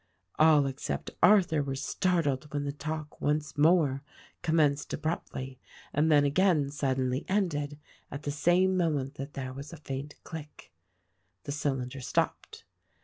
[0.39, 4.01] All except Arthur were startled when the talk once more
[4.41, 5.59] commenced abruptly
[5.93, 7.77] and then again suddenly ended,
[8.09, 10.73] at the same moment that there was a faint click.
[11.43, 12.65] The cylinder stopped.